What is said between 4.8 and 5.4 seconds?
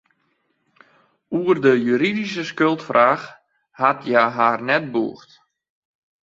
bûgd.